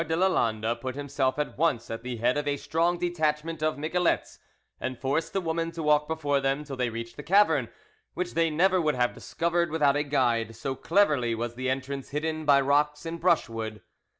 [0.01, 3.77] M de Lalande put himself at once at the head of a strong detachment of
[3.77, 4.39] miquelets,
[4.79, 7.69] and forced the woman to walk before them till they reached the cavern,
[8.15, 12.45] which they never would have discovered without a guide, so cleverly was the entrance hidden
[12.45, 13.79] by rocks and brushwood.